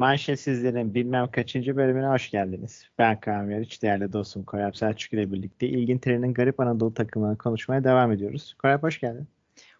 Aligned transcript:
Manşetsizlerin 0.00 0.94
bilmem 0.94 1.30
kaçıncı 1.30 1.76
bölümüne 1.76 2.06
hoş 2.06 2.30
geldiniz. 2.30 2.88
Ben 2.98 3.20
Kaan 3.20 3.50
Yariç, 3.50 3.82
değerli 3.82 4.12
dostum 4.12 4.44
Koyap 4.44 4.76
Selçuk 4.76 5.12
ile 5.12 5.32
birlikte 5.32 5.68
İlgin 5.68 5.98
Trenin 5.98 6.34
Garip 6.34 6.60
Anadolu 6.60 6.94
takımını 6.94 7.38
konuşmaya 7.38 7.84
devam 7.84 8.12
ediyoruz. 8.12 8.54
Koyap 8.58 8.82
hoş 8.82 9.00
geldin. 9.00 9.28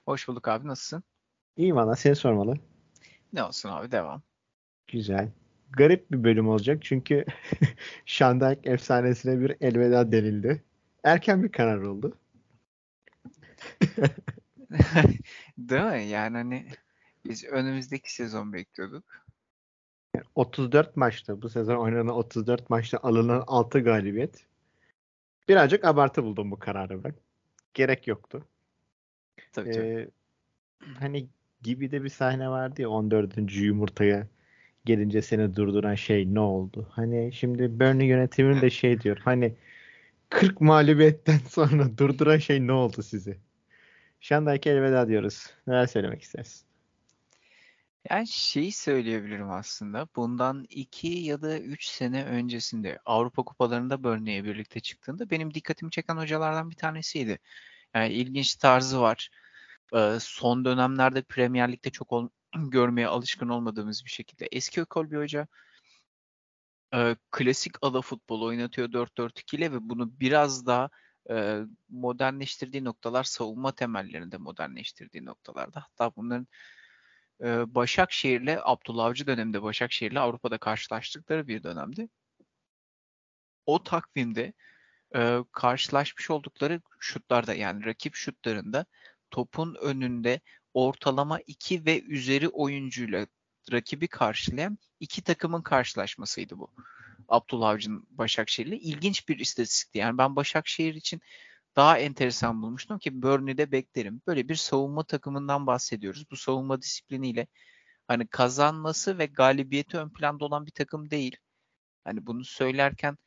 Hoş 0.04 0.28
bulduk 0.28 0.48
abi, 0.48 0.68
nasılsın? 0.68 1.02
İyi 1.56 1.74
valla, 1.74 1.96
seni 1.96 2.16
sormalı. 2.16 2.56
Ne 3.32 3.42
olsun 3.42 3.68
abi, 3.68 3.92
devam. 3.92 4.22
Güzel. 4.88 5.28
Garip 5.70 6.12
bir 6.12 6.24
bölüm 6.24 6.48
olacak 6.48 6.78
çünkü 6.82 7.24
Şandak 8.06 8.66
efsanesine 8.66 9.40
bir 9.40 9.56
elveda 9.60 10.12
denildi. 10.12 10.62
Erken 11.04 11.42
bir 11.42 11.52
karar 11.52 11.82
oldu. 11.82 12.18
Değil 15.58 15.82
mi? 15.82 16.04
Yani 16.04 16.36
hani 16.36 16.66
biz 17.24 17.44
önümüzdeki 17.44 18.14
sezon 18.14 18.52
bekliyorduk. 18.52 19.29
34 20.34 20.96
maçta 20.96 21.42
bu 21.42 21.48
sezon 21.48 21.76
oynanan 21.76 22.08
34 22.08 22.70
maçta 22.70 22.98
alınan 23.02 23.44
6 23.46 23.80
galibiyet. 23.80 24.46
Birazcık 25.48 25.84
abartı 25.84 26.22
buldum 26.22 26.50
bu 26.50 26.58
kararı 26.58 27.04
ben. 27.04 27.14
Gerek 27.74 28.06
yoktu. 28.06 28.44
Tabii 29.52 29.70
ee, 29.70 30.08
Hani 30.98 31.28
gibi 31.62 31.90
de 31.90 32.04
bir 32.04 32.08
sahne 32.08 32.48
vardı 32.48 32.82
ya 32.82 32.88
14. 32.88 33.52
yumurtaya 33.56 34.26
gelince 34.84 35.22
seni 35.22 35.56
durduran 35.56 35.94
şey 35.94 36.34
ne 36.34 36.40
oldu? 36.40 36.88
Hani 36.90 37.32
şimdi 37.32 37.80
Burnley 37.80 38.06
yönetiminin 38.06 38.60
de 38.60 38.70
şey 38.70 39.00
diyor. 39.00 39.18
Hani 39.24 39.54
40 40.30 40.60
mağlubiyetten 40.60 41.38
sonra 41.38 41.84
durduran 41.98 42.38
şey 42.38 42.66
ne 42.66 42.72
oldu 42.72 43.02
sizi? 43.02 43.38
Şandaki 44.20 44.70
elveda 44.70 45.08
diyoruz. 45.08 45.46
Neler 45.66 45.86
söylemek 45.86 46.22
istersin? 46.22 46.69
Yani 48.08 48.26
şeyi 48.28 48.72
söyleyebilirim 48.72 49.50
aslında. 49.50 50.08
Bundan 50.16 50.66
2 50.68 51.08
ya 51.08 51.42
da 51.42 51.58
3 51.58 51.84
sene 51.84 52.24
öncesinde 52.24 52.98
Avrupa 53.04 53.42
Kupalarında 53.42 54.04
Burnley'e 54.04 54.44
birlikte 54.44 54.80
çıktığında 54.80 55.30
benim 55.30 55.54
dikkatimi 55.54 55.90
çeken 55.90 56.16
hocalardan 56.16 56.70
bir 56.70 56.76
tanesiydi. 56.76 57.38
Yani 57.94 58.12
ilginç 58.12 58.54
tarzı 58.56 59.00
var. 59.00 59.30
Son 60.20 60.64
dönemlerde 60.64 61.22
Premier 61.22 61.72
Lig'de 61.72 61.90
çok 61.90 62.12
ol- 62.12 62.28
görmeye 62.56 63.06
alışkın 63.06 63.48
olmadığımız 63.48 64.04
bir 64.04 64.10
şekilde. 64.10 64.48
Eski 64.52 64.80
ekol 64.80 65.10
bir 65.10 65.16
hoca. 65.16 65.46
Klasik 67.30 67.74
ada 67.82 68.02
futbolu 68.02 68.46
oynatıyor 68.46 68.92
4-4-2 68.92 69.56
ile 69.56 69.72
ve 69.72 69.76
bunu 69.80 70.20
biraz 70.20 70.66
daha 70.66 70.90
modernleştirdiği 71.88 72.84
noktalar 72.84 73.24
savunma 73.24 73.72
temellerinde 73.72 74.36
modernleştirdiği 74.36 75.24
noktalarda. 75.24 75.80
Hatta 75.80 76.16
bunların 76.16 76.46
e, 77.40 77.74
Başakşehir'le 77.74 78.58
Abdullah 78.62 79.04
Avcı 79.04 79.26
döneminde 79.26 79.62
Başakşehir'le 79.62 80.16
Avrupa'da 80.16 80.58
karşılaştıkları 80.58 81.48
bir 81.48 81.62
dönemdi. 81.62 82.08
O 83.66 83.82
takvimde 83.82 84.52
e, 85.14 85.38
karşılaşmış 85.52 86.30
oldukları 86.30 86.80
şutlarda 86.98 87.54
yani 87.54 87.84
rakip 87.84 88.14
şutlarında 88.14 88.86
topun 89.30 89.74
önünde 89.74 90.40
ortalama 90.74 91.40
2 91.40 91.84
ve 91.86 92.02
üzeri 92.02 92.48
oyuncuyla 92.48 93.26
rakibi 93.72 94.08
karşılayan 94.08 94.78
iki 95.00 95.22
takımın 95.22 95.62
karşılaşmasıydı 95.62 96.58
bu. 96.58 96.70
Abdullah 97.28 97.68
Avcı'nın 97.68 98.06
Başakşehir'le. 98.10 98.72
ilginç 98.72 99.28
bir 99.28 99.38
istatistikti. 99.38 99.98
Yani 99.98 100.18
ben 100.18 100.36
Başakşehir 100.36 100.94
için 100.94 101.20
daha 101.76 101.98
enteresan 101.98 102.62
bulmuştum 102.62 102.98
ki 102.98 103.22
Burnley'de 103.22 103.72
beklerim. 103.72 104.22
Böyle 104.26 104.48
bir 104.48 104.54
savunma 104.54 105.04
takımından 105.04 105.66
bahsediyoruz. 105.66 106.30
Bu 106.30 106.36
savunma 106.36 106.82
disipliniyle 106.82 107.46
hani 108.08 108.26
kazanması 108.26 109.18
ve 109.18 109.26
galibiyeti 109.26 109.98
ön 109.98 110.10
planda 110.10 110.44
olan 110.44 110.66
bir 110.66 110.72
takım 110.72 111.10
değil. 111.10 111.36
Hani 112.04 112.26
bunu 112.26 112.44
söylerken 112.44 113.18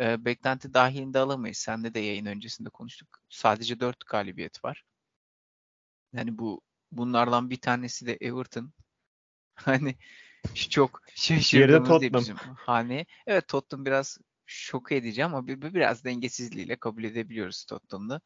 e, 0.00 0.24
beklenti 0.24 0.74
dahilinde 0.74 1.18
alamayız. 1.18 1.58
Senle 1.58 1.94
de 1.94 2.00
yayın 2.00 2.26
öncesinde 2.26 2.70
konuştuk. 2.70 3.22
Sadece 3.28 3.80
4 3.80 4.06
galibiyet 4.06 4.64
var. 4.64 4.84
Yani 6.12 6.38
bu 6.38 6.60
bunlardan 6.92 7.50
bir 7.50 7.60
tanesi 7.60 8.06
de 8.06 8.18
Everton. 8.20 8.72
Hani 9.54 9.96
çok 10.70 11.02
şaşırdığımız 11.14 12.00
değil 12.00 12.14
bizim. 12.14 12.36
Hani 12.56 13.06
evet 13.26 13.48
Tottenham 13.48 13.86
biraz 13.86 14.18
şok 14.46 14.92
edici 14.92 15.24
ama 15.24 15.46
bir, 15.46 15.74
biraz 15.74 16.04
dengesizliğiyle 16.04 16.76
kabul 16.76 17.04
edebiliyoruz 17.04 17.64
Tottenham'da. 17.64 18.20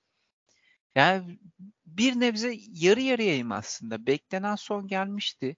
Yani 0.95 1.39
bir 1.87 2.21
nebze 2.21 2.57
yarı 2.73 3.01
yarıyayım 3.01 3.53
aslında. 3.53 4.07
Beklenen 4.07 4.57
son 4.57 4.89
gelmişti. 4.89 5.57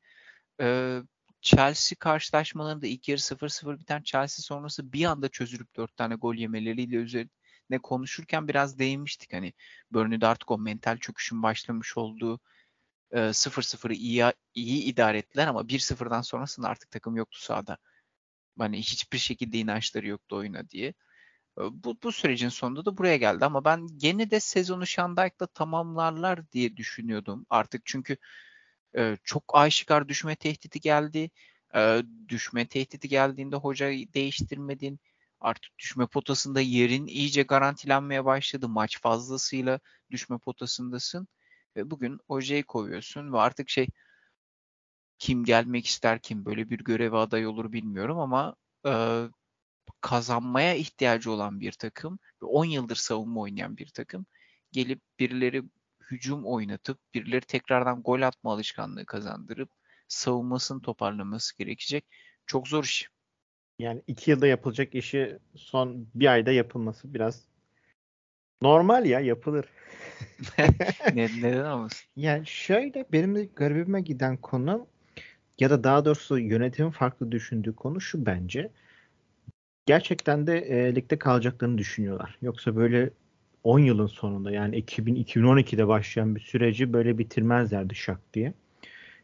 Ee, 0.61 1.01
Chelsea 1.41 1.97
karşılaşmalarında 1.99 2.87
ilk 2.87 3.09
yarı 3.09 3.21
0-0 3.21 3.81
biten 3.81 4.03
Chelsea 4.03 4.43
sonrası 4.43 4.93
bir 4.93 5.05
anda 5.05 5.29
çözülüp 5.29 5.77
4 5.77 5.97
tane 5.97 6.15
gol 6.15 6.35
yemeleriyle 6.35 6.97
üzerine 6.97 7.79
konuşurken 7.83 8.49
biraz 8.49 8.79
değinmiştik. 8.79 9.33
Hani 9.33 9.53
Burnley'de 9.91 10.27
artık 10.27 10.51
o 10.51 10.59
mental 10.59 10.99
çöküşün 10.99 11.43
başlamış 11.43 11.97
olduğu 11.97 12.41
0-0'ı 13.13 13.95
iyi, 13.95 14.25
iyi 14.55 14.83
idare 14.83 15.19
ettiler 15.19 15.47
ama 15.47 15.69
1-0'dan 15.69 16.23
sonrasında 16.23 16.69
artık 16.69 16.91
takım 16.91 17.17
yoktu 17.17 17.41
sahada. 17.41 17.79
Hani 18.61 18.79
hiçbir 18.79 19.19
şekilde 19.19 19.59
inançları 19.59 20.09
yoktu 20.09 20.37
oyuna 20.37 20.71
diye. 20.71 20.95
Bu, 21.59 21.99
bu 22.03 22.13
sürecin 22.13 22.49
sonunda 22.49 22.85
da 22.85 22.99
buraya 22.99 23.17
geldi 23.17 23.45
ama 23.45 23.65
ben 23.65 23.87
gene 23.97 24.31
de 24.31 24.41
sezonu 24.41 24.87
Şandayk'la 24.87 25.47
tamamlarlar 25.47 26.53
diye 26.53 26.77
düşünüyordum. 26.77 27.47
Artık 27.51 27.83
çünkü 27.87 28.17
e, 28.99 29.17
çok 29.25 29.45
aşikar 29.55 30.09
düşme 30.09 30.37
tehdidi 30.37 30.81
geldi. 30.81 31.31
E, 31.75 32.03
düşme 32.29 32.69
tehdidi 32.69 33.09
geldiğinde 33.09 33.57
hocayı 33.57 34.13
değiştirmedin. 34.13 35.01
Artık 35.41 35.79
düşme 35.79 36.07
potasında 36.07 36.61
yerin 36.61 37.07
iyice 37.07 37.43
garantilenmeye 37.43 38.25
başladı. 38.25 38.69
Maç 38.69 39.01
fazlasıyla 39.01 39.81
düşme 40.11 40.39
potasındasın. 40.39 41.29
Ve 41.77 41.91
bugün 41.91 42.19
hocayı 42.29 42.65
kovuyorsun 42.65 43.33
ve 43.33 43.39
artık 43.39 43.71
şey 43.71 43.89
kim 45.21 45.45
gelmek 45.45 45.87
ister 45.87 46.19
kim 46.19 46.45
böyle 46.45 46.71
bir 46.71 46.79
göreve 46.79 47.17
aday 47.17 47.47
olur 47.47 47.73
bilmiyorum 47.73 48.19
ama 48.19 48.57
e, 48.87 49.23
kazanmaya 50.01 50.75
ihtiyacı 50.75 51.31
olan 51.31 51.61
bir 51.61 51.73
takım 51.73 52.19
ve 52.43 52.47
10 52.47 52.65
yıldır 52.65 52.97
savunma 52.97 53.41
oynayan 53.41 53.77
bir 53.77 53.89
takım 53.89 54.27
gelip 54.73 55.01
birileri 55.19 55.63
hücum 56.11 56.47
oynatıp 56.47 56.99
birileri 57.15 57.41
tekrardan 57.41 58.03
gol 58.03 58.23
atma 58.23 58.53
alışkanlığı 58.53 59.07
kazandırıp 59.07 59.71
savunmasını 60.09 60.83
toparlaması 60.83 61.59
gerekecek. 61.59 62.05
Çok 62.47 62.69
zor 62.69 62.85
iş. 62.85 63.09
Yani 63.79 64.03
iki 64.07 64.31
yılda 64.31 64.47
yapılacak 64.47 64.95
işi 64.95 65.39
son 65.57 66.09
bir 66.15 66.27
ayda 66.27 66.53
yapılması 66.53 67.15
biraz 67.15 67.45
normal 68.63 69.07
ya 69.07 69.21
yapılır. 69.21 69.67
ne, 71.15 71.29
neden 71.43 71.65
olmasın? 71.65 72.09
Yani 72.17 72.47
şöyle 72.47 73.07
benim 73.13 73.35
de 73.35 73.45
garibime 73.45 74.01
giden 74.01 74.37
konu 74.37 74.90
ya 75.61 75.71
da 75.71 75.85
daha 75.85 76.05
doğrusu 76.05 76.39
yönetimin 76.39 76.91
farklı 76.91 77.33
düşündüğü 77.33 77.77
konu 77.77 78.01
şu 78.01 78.27
bence. 78.27 78.71
Gerçekten 79.87 80.47
de 80.47 80.59
e, 80.59 80.95
ligde 80.95 81.19
kalacaklarını 81.19 81.79
düşünüyorlar. 81.79 82.39
Yoksa 82.43 82.77
böyle 82.77 83.11
10 83.65 83.79
yılın 83.79 84.07
sonunda 84.07 84.51
yani 84.51 84.77
2000 84.77 85.15
2012'de 85.15 85.89
başlayan 85.89 86.35
bir 86.37 86.41
süreci 86.41 86.93
böyle 86.93 87.19
bitirmezlerdi 87.19 87.95
şak 87.95 88.21
diye. 88.35 88.55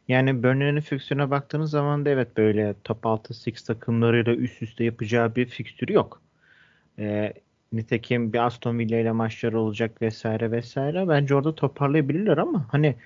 Yani 0.09 0.43
Burnley'nin 0.43 0.81
fikstürüne 0.81 1.31
baktığınız 1.31 1.71
zaman 1.71 2.05
da 2.05 2.11
evet 2.11 2.37
böyle 2.37 2.75
top 2.85 3.07
6 3.07 3.35
six 3.35 3.65
takımlarıyla 3.65 4.35
üst 4.35 4.63
üste 4.63 4.85
yapacağı 4.85 5.37
bir 5.37 5.47
fikstürü 5.47 5.93
yok. 5.93 6.23
E, 6.99 7.33
nitekim 7.73 8.33
bir 8.33 8.47
Aston 8.47 8.79
Villa 8.79 8.99
ile 8.99 9.13
maçlar 9.13 9.53
olacak 9.53 10.03
vesaire 10.03 10.51
vesaire. 10.51 11.09
Bence 11.09 11.35
orada 11.35 11.55
toparlayabilirler 11.55 12.39
ama 12.39 12.67
hani 12.73 12.97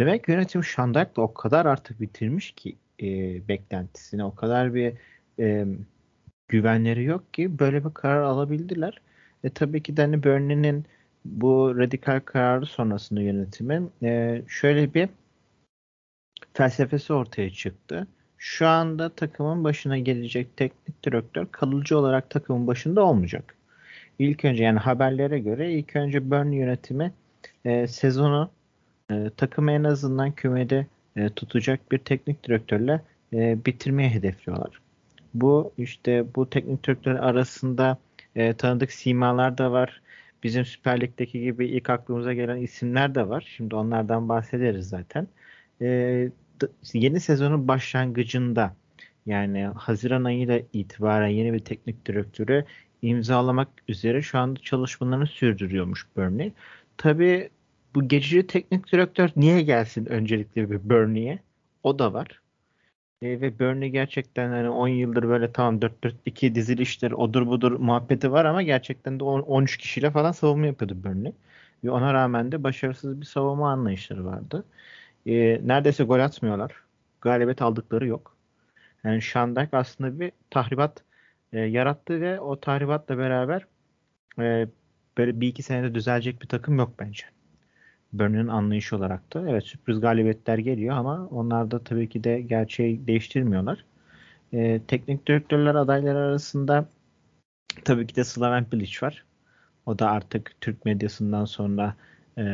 Demek 0.00 0.28
yönetim 0.28 0.64
Şandak 0.64 1.16
da 1.16 1.22
o 1.22 1.34
kadar 1.34 1.66
artık 1.66 2.00
bitirmiş 2.00 2.50
ki 2.50 2.76
e, 3.02 3.06
beklentisini. 3.48 4.24
O 4.24 4.34
kadar 4.34 4.74
bir 4.74 4.94
e, 5.38 5.66
güvenleri 6.48 7.04
yok 7.04 7.34
ki 7.34 7.58
böyle 7.58 7.84
bir 7.84 7.90
karar 7.94 8.22
alabildiler. 8.22 9.00
E, 9.44 9.50
tabii 9.50 9.82
ki 9.82 9.96
de 9.96 10.02
hani 10.02 10.22
Burnley'nin 10.22 10.84
bu 11.24 11.78
radikal 11.78 12.20
kararı 12.20 12.66
sonrasında 12.66 13.20
yönetimin 13.20 13.90
e, 14.02 14.42
şöyle 14.48 14.94
bir 14.94 15.08
felsefesi 16.54 17.12
ortaya 17.12 17.50
çıktı. 17.50 18.06
Şu 18.38 18.66
anda 18.66 19.08
takımın 19.08 19.64
başına 19.64 19.98
gelecek 19.98 20.56
teknik 20.56 21.04
direktör 21.04 21.46
kalıcı 21.46 21.98
olarak 21.98 22.30
takımın 22.30 22.66
başında 22.66 23.04
olmayacak. 23.04 23.56
İlk 24.18 24.44
önce 24.44 24.64
yani 24.64 24.78
haberlere 24.78 25.38
göre 25.38 25.72
ilk 25.72 25.96
önce 25.96 26.30
Burnley 26.30 26.58
yönetimi 26.58 27.12
e, 27.64 27.86
sezonu 27.86 28.50
e, 29.10 29.30
takımı 29.36 29.72
en 29.72 29.84
azından 29.84 30.32
kümede 30.32 30.86
e, 31.16 31.28
tutacak 31.28 31.92
bir 31.92 31.98
teknik 31.98 32.44
direktörle 32.44 33.02
e, 33.32 33.64
bitirmeye 33.66 34.10
hedefliyorlar. 34.10 34.80
Bu 35.34 35.72
işte 35.78 36.24
bu 36.34 36.50
teknik 36.50 36.86
direktör 36.86 37.14
arasında 37.14 37.98
e, 38.36 38.54
tanıdık 38.54 38.92
simalar 38.92 39.58
da 39.58 39.72
var. 39.72 40.02
Bizim 40.42 40.64
Süper 40.64 41.00
Lig'deki 41.00 41.40
gibi 41.40 41.68
ilk 41.68 41.90
aklımıza 41.90 42.34
gelen 42.34 42.56
isimler 42.56 43.14
de 43.14 43.28
var. 43.28 43.52
Şimdi 43.56 43.74
onlardan 43.76 44.28
bahsederiz 44.28 44.88
zaten. 44.88 45.28
E, 45.80 46.30
yeni 46.94 47.20
sezonun 47.20 47.68
başlangıcında 47.68 48.76
Yani 49.26 49.64
Haziran 49.64 50.24
ayıyla 50.24 50.60
itibaren 50.72 51.28
yeni 51.28 51.52
bir 51.52 51.58
teknik 51.58 52.06
direktörü 52.06 52.64
imzalamak 53.02 53.68
üzere 53.88 54.22
şu 54.22 54.38
anda 54.38 54.60
çalışmalarını 54.60 55.26
sürdürüyormuş 55.26 56.06
Burnley. 56.16 56.52
Tabii 56.96 57.50
bu 57.94 58.08
geçici 58.08 58.46
teknik 58.46 58.92
direktör 58.92 59.30
niye 59.36 59.62
gelsin 59.62 60.06
öncelikle 60.06 60.70
bir 60.70 60.90
Burnley'e? 60.90 61.38
O 61.82 61.98
da 61.98 62.12
var. 62.12 62.40
E, 63.22 63.40
ve 63.40 63.58
Burnley 63.58 63.90
gerçekten 63.90 64.50
hani 64.50 64.68
10 64.68 64.88
yıldır 64.88 65.28
böyle 65.28 65.52
tamam 65.52 65.80
4-4-2 65.82 66.54
dizilişleri 66.54 67.14
odur 67.14 67.46
budur 67.46 67.72
muhabbeti 67.72 68.32
var 68.32 68.44
ama 68.44 68.62
gerçekten 68.62 69.20
de 69.20 69.24
10, 69.24 69.40
13 69.40 69.76
kişiyle 69.76 70.10
falan 70.10 70.32
savunma 70.32 70.66
yapıyordu 70.66 71.04
Burnley. 71.04 71.32
Ve 71.84 71.90
ona 71.90 72.14
rağmen 72.14 72.52
de 72.52 72.62
başarısız 72.64 73.20
bir 73.20 73.26
savunma 73.26 73.70
anlayışları 73.72 74.24
vardı. 74.24 74.64
E, 75.26 75.60
neredeyse 75.68 76.04
gol 76.04 76.20
atmıyorlar. 76.20 76.72
Galibiyet 77.20 77.62
aldıkları 77.62 78.06
yok. 78.06 78.36
Yani 79.04 79.22
Şandayk 79.22 79.74
aslında 79.74 80.20
bir 80.20 80.32
tahribat 80.50 81.04
e, 81.52 81.60
yarattı 81.60 82.20
ve 82.20 82.40
o 82.40 82.60
tahribatla 82.60 83.18
beraber 83.18 83.66
e, 84.38 84.68
böyle 85.18 85.40
bir 85.40 85.48
iki 85.48 85.62
senede 85.62 85.94
düzelecek 85.94 86.42
bir 86.42 86.48
takım 86.48 86.78
yok 86.78 86.92
bence. 86.98 87.26
Burnley'nin 88.12 88.48
anlayışı 88.48 88.96
olarak 88.96 89.34
da. 89.34 89.50
Evet 89.50 89.64
sürpriz 89.64 90.00
galibiyetler 90.00 90.58
geliyor 90.58 90.96
ama 90.96 91.28
onlar 91.30 91.70
da 91.70 91.84
tabii 91.84 92.08
ki 92.08 92.24
de 92.24 92.40
gerçeği 92.40 93.06
değiştirmiyorlar. 93.06 93.84
E, 94.52 94.80
teknik 94.88 95.26
direktörler 95.26 95.74
adayları 95.74 96.18
arasında 96.18 96.88
tabii 97.84 98.06
ki 98.06 98.16
de 98.16 98.24
Slaven 98.24 98.66
Bilic 98.72 99.06
var. 99.06 99.24
O 99.86 99.98
da 99.98 100.10
artık 100.10 100.60
Türk 100.60 100.84
medyasından 100.84 101.44
sonra 101.44 101.94
e, 102.38 102.44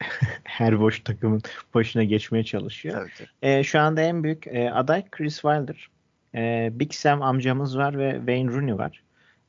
her 0.44 0.80
boş 0.80 1.00
takımın 1.00 1.42
başına 1.74 2.04
geçmeye 2.04 2.44
çalışıyor. 2.44 3.12
Tabii. 3.18 3.28
E, 3.42 3.64
şu 3.64 3.80
anda 3.80 4.00
en 4.00 4.24
büyük 4.24 4.46
e, 4.46 4.72
aday 4.72 5.04
Chris 5.10 5.34
Wilder. 5.34 5.88
E, 6.34 6.70
Big 6.72 6.92
Sam 6.92 7.22
amcamız 7.22 7.78
var 7.78 7.98
ve 7.98 8.14
Wayne 8.16 8.50
Rooney 8.52 8.78
var. 8.78 9.02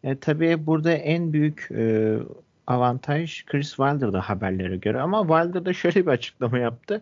E, 0.03 0.15
tabii 0.19 0.65
burada 0.65 0.91
en 0.91 1.33
büyük 1.33 1.67
e, 1.71 2.15
avantaj 2.69 3.45
Chris 3.45 3.69
Wilder'da 3.69 4.21
haberlere 4.21 4.77
göre 4.77 5.01
ama 5.01 5.21
Wilder 5.21 5.65
da 5.65 5.73
şöyle 5.73 6.05
bir 6.05 6.11
açıklama 6.11 6.59
yaptı. 6.59 7.01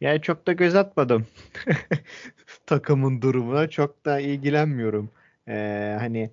Yani 0.00 0.22
çok 0.22 0.46
da 0.46 0.52
göz 0.52 0.74
atmadım 0.76 1.26
takımın 2.66 3.22
durumuna. 3.22 3.70
Çok 3.70 4.06
da 4.06 4.20
ilgilenmiyorum. 4.20 5.10
Ee, 5.48 5.96
hani 6.00 6.30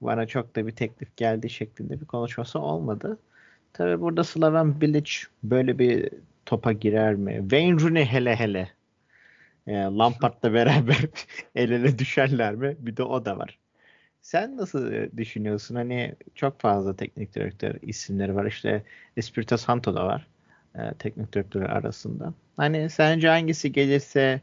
bana 0.00 0.26
çok 0.26 0.56
da 0.56 0.66
bir 0.66 0.72
teklif 0.72 1.16
geldi 1.16 1.50
şeklinde 1.50 2.00
bir 2.00 2.06
konuşması 2.06 2.58
olmadı. 2.58 3.18
Tabi 3.72 4.00
burada 4.00 4.24
Slaven 4.24 4.80
Bilic 4.80 5.10
böyle 5.42 5.78
bir 5.78 6.10
topa 6.46 6.72
girer 6.72 7.14
mi? 7.14 7.38
Wayne 7.40 7.80
Rooney 7.80 8.04
hele 8.04 8.36
hele. 8.36 8.68
E, 9.66 9.72
Lampard'la 9.72 10.52
beraber 10.54 10.96
el 11.54 11.70
ele 11.70 11.98
düşerler 11.98 12.54
mi? 12.54 12.76
Bir 12.78 12.96
de 12.96 13.02
o 13.02 13.24
da 13.24 13.38
var. 13.38 13.58
Sen 14.26 14.56
nasıl 14.56 14.92
e, 14.92 15.16
düşünüyorsun? 15.16 15.74
Hani 15.74 16.14
çok 16.34 16.60
fazla 16.60 16.96
teknik 16.96 17.34
direktör 17.34 17.74
isimleri 17.82 18.34
var. 18.34 18.46
İşte 18.46 18.82
Espirito 19.16 19.56
Santo 19.56 19.94
da 19.94 20.06
var. 20.06 20.26
E, 20.74 20.94
teknik 20.98 21.32
direktörler 21.32 21.68
arasında. 21.68 22.34
Hani 22.56 22.90
sence 22.90 23.28
hangisi 23.28 23.72
gelirse 23.72 24.40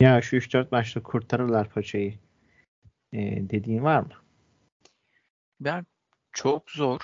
ya 0.00 0.22
şu 0.22 0.36
3-4 0.36 0.72
maçta 0.72 1.02
kurtarırlar 1.02 1.68
paçayı 1.68 2.14
e, 3.12 3.18
dediğin 3.50 3.84
var 3.84 4.00
mı? 4.00 4.12
Ben 5.60 5.86
çok 6.32 6.70
zor. 6.70 7.00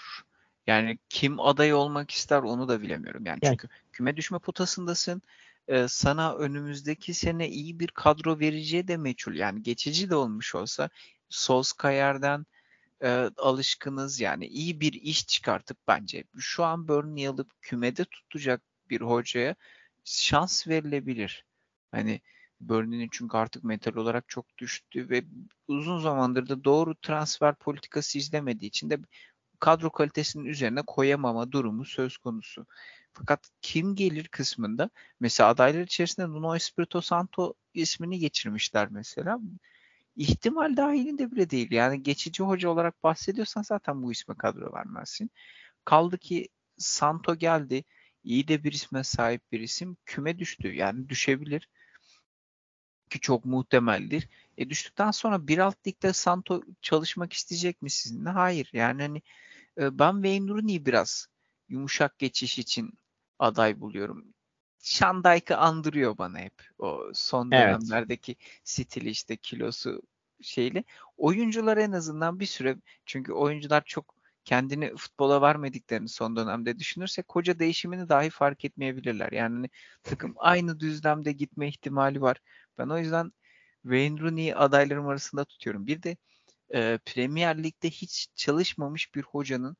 Yani 0.67 0.99
kim 1.09 1.41
aday 1.41 1.75
olmak 1.75 2.11
ister 2.11 2.43
onu 2.43 2.69
da 2.69 2.83
bilemiyorum. 2.83 3.27
Yani, 3.27 3.39
yani. 3.43 3.53
çünkü 3.53 3.69
küme 3.93 4.17
düşme 4.17 4.39
potasındasın. 4.39 5.23
Ee, 5.69 5.87
sana 5.89 6.35
önümüzdeki 6.35 7.15
sene 7.15 7.49
iyi 7.49 7.81
bir 7.81 7.89
kadro 7.89 8.39
vereceği 8.39 8.89
de 8.89 8.97
meçhul. 8.97 9.35
Yani 9.35 9.63
geçici 9.63 10.11
de 10.11 10.15
olmuş 10.15 10.55
olsa 10.55 10.91
Solskjaer'den 11.31 12.47
e, 13.03 13.31
alışkınız. 13.37 14.21
Yani 14.21 14.47
iyi 14.47 14.81
bir 14.81 14.93
iş 14.93 15.27
çıkartıp 15.27 15.79
bence 15.89 16.25
şu 16.39 16.65
an 16.65 16.89
Burnley 16.89 17.29
alıp 17.29 17.51
kümede 17.63 18.05
tutacak 18.05 18.63
bir 18.91 19.01
hocaya 19.01 19.55
şans 20.05 20.69
verilebilir. 20.69 21.45
Hani 21.93 22.21
Burnley'nin 22.61 23.09
çünkü 23.13 23.37
artık 23.37 23.65
mental 23.65 23.97
olarak 23.97 24.29
çok 24.29 24.59
düştü 24.59 25.11
ve 25.11 25.25
uzun 25.69 26.01
zamandır 26.01 26.49
da 26.49 26.65
doğru 26.65 26.95
transfer 26.95 27.55
politikası 27.55 28.19
izlemediği 28.19 28.69
için 28.69 28.91
de 28.91 28.99
kadro 29.61 29.91
kalitesinin 29.91 30.45
üzerine 30.45 30.83
koyamama 30.87 31.53
durumu 31.53 31.85
söz 31.85 32.17
konusu. 32.19 32.67
Fakat 33.13 33.49
kim 33.63 33.95
gelir 33.95 34.29
kısmında 34.29 34.91
mesela 35.21 35.51
adaylar 35.51 35.81
içerisinde 35.81 36.29
Nuno 36.29 36.57
Espirito 36.57 37.01
Santo 37.01 37.55
ismini 37.75 38.19
geçirmişler 38.19 38.89
mesela. 38.91 39.39
İhtimal 40.21 40.77
dahilinde 40.77 41.31
bile 41.31 41.51
değil. 41.51 41.73
Yani 41.73 42.03
geçici 42.03 42.43
hoca 42.43 42.69
olarak 42.69 43.03
bahsediyorsan 43.05 43.63
zaten 43.63 44.03
bu 44.03 44.13
isme 44.13 44.35
kadro 44.35 44.73
vermezsin. 44.73 45.31
Kaldı 45.85 46.19
ki 46.19 46.49
Santo 46.77 47.35
geldi. 47.35 47.85
İyi 48.25 48.49
de 48.49 48.65
bir 48.65 48.73
isme 48.73 49.05
sahip 49.05 49.53
bir 49.53 49.61
isim. 49.61 49.97
Küme 50.07 50.39
düştü. 50.39 50.75
Yani 50.75 51.09
düşebilir. 51.09 51.69
Ki 53.11 53.21
çok 53.21 53.45
muhtemeldir. 53.45 54.29
E 54.59 54.71
düştükten 54.71 55.11
sonra 55.11 55.49
bir 55.49 55.59
alt 55.59 55.87
ligde 55.87 56.13
Santo 56.13 56.63
çalışmak 56.83 57.33
isteyecek 57.33 57.83
mi 57.83 57.91
sizinle? 57.91 58.31
Hayır. 58.31 58.71
Yani 58.73 59.03
hani 59.03 59.23
e, 59.79 59.99
ben 59.99 60.13
Wayne 60.13 60.49
Rooney'i 60.49 60.87
biraz 60.87 61.27
yumuşak 61.69 62.19
geçiş 62.19 62.59
için 62.59 62.93
aday 63.39 63.81
buluyorum. 63.81 64.35
Şandayka 64.83 65.57
andırıyor 65.57 66.19
bana 66.19 66.39
hep. 66.39 66.55
O 66.79 67.11
son 67.15 67.53
dönemlerdeki 67.53 68.33
evet. 68.33 68.61
stili 68.65 69.11
işte 69.11 69.37
kilosu 69.37 70.03
şeyle. 70.43 70.85
Oyuncular 71.17 71.77
en 71.77 71.93
azından 71.93 72.41
bir 72.41 72.47
süre 72.47 72.77
çünkü 73.07 73.33
oyuncular 73.33 73.83
çok 73.87 74.15
kendini 74.45 74.97
futbola 74.97 75.43
vermediklerini 75.43 76.09
son 76.09 76.37
dönemde 76.37 76.79
düşünürsek 76.79 77.29
koca 77.29 77.59
değişimini 77.59 78.09
dahi 78.09 78.31
fark 78.31 78.65
etmeyebilirler. 78.65 79.33
Yani 79.33 79.55
hani 79.55 79.71
takım 80.03 80.35
aynı 80.37 80.81
düzlemde 80.81 81.33
gitme 81.33 81.69
ihtimali 81.69 82.21
var. 82.21 82.37
Ben 82.79 82.89
o 82.89 82.99
yüzden 82.99 83.33
Wayne 83.83 84.21
Rooney'i 84.21 84.55
adaylarım 84.55 85.09
arasında 85.09 85.45
tutuyorum. 85.45 85.87
Bir 85.87 86.03
de 86.03 86.17
e, 86.75 86.99
Premier 87.07 87.63
Lig'de 87.63 87.91
hiç 87.91 88.29
çalışmamış 88.35 89.15
bir 89.15 89.23
hocanın 89.23 89.77